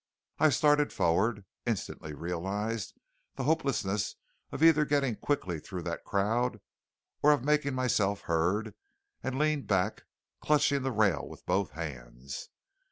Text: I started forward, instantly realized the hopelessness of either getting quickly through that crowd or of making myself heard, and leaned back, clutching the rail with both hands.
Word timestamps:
I 0.39 0.49
started 0.49 0.91
forward, 0.91 1.45
instantly 1.67 2.11
realized 2.15 2.97
the 3.35 3.43
hopelessness 3.43 4.15
of 4.51 4.63
either 4.63 4.83
getting 4.83 5.15
quickly 5.15 5.59
through 5.59 5.83
that 5.83 6.05
crowd 6.05 6.59
or 7.21 7.31
of 7.31 7.43
making 7.45 7.75
myself 7.75 8.21
heard, 8.21 8.73
and 9.21 9.37
leaned 9.37 9.67
back, 9.67 10.05
clutching 10.41 10.81
the 10.81 10.91
rail 10.91 11.27
with 11.29 11.45
both 11.45 11.73
hands. 11.73 12.49